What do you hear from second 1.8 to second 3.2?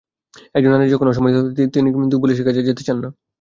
কিন্তু পুলিশের কাছে যেতে চান না।